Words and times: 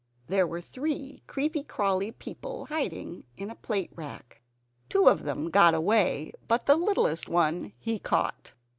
There 0.25 0.47
were 0.47 0.61
three 0.61 1.21
creepy 1.27 1.61
crawly 1.61 2.11
people 2.11 2.65
hiding 2.65 3.23
in 3.37 3.49
the 3.49 3.55
plate 3.55 3.91
rack. 3.93 4.41
Two 4.89 5.07
of 5.07 5.25
them 5.25 5.51
got 5.51 5.75
away; 5.75 6.31
but 6.47 6.65
the 6.65 6.75
littlest 6.75 7.29
one 7.29 7.71
he 7.77 7.99
caught. 7.99 8.53